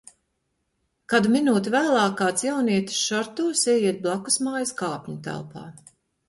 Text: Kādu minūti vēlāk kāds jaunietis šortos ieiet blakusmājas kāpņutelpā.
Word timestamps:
Kādu 1.13 1.33
minūti 1.35 1.73
vēlāk 1.75 2.15
kāds 2.21 2.45
jaunietis 2.47 3.03
šortos 3.11 3.63
ieiet 3.75 4.01
blakusmājas 4.07 4.75
kāpņutelpā. 4.83 5.67